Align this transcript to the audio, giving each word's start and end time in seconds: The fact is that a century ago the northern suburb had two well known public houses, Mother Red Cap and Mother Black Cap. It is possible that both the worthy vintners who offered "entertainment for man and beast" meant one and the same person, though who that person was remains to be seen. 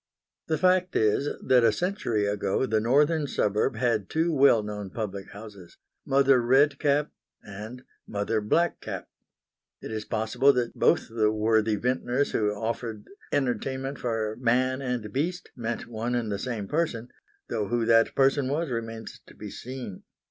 The 0.47 0.57
fact 0.57 0.95
is 0.95 1.29
that 1.43 1.63
a 1.63 1.71
century 1.71 2.25
ago 2.25 2.65
the 2.65 2.79
northern 2.79 3.27
suburb 3.27 3.75
had 3.75 4.09
two 4.09 4.33
well 4.33 4.63
known 4.63 4.89
public 4.89 5.29
houses, 5.29 5.77
Mother 6.07 6.41
Red 6.41 6.79
Cap 6.79 7.11
and 7.43 7.83
Mother 8.07 8.41
Black 8.41 8.79
Cap. 8.81 9.07
It 9.79 9.91
is 9.91 10.05
possible 10.05 10.51
that 10.53 10.73
both 10.73 11.07
the 11.09 11.31
worthy 11.31 11.75
vintners 11.75 12.31
who 12.31 12.49
offered 12.51 13.05
"entertainment 13.31 13.99
for 13.99 14.35
man 14.39 14.81
and 14.81 15.13
beast" 15.13 15.51
meant 15.55 15.85
one 15.85 16.15
and 16.15 16.31
the 16.31 16.39
same 16.39 16.67
person, 16.67 17.09
though 17.49 17.67
who 17.67 17.85
that 17.85 18.15
person 18.15 18.47
was 18.47 18.71
remains 18.71 19.19
to 19.27 19.35
be 19.35 19.51
seen. 19.51 20.01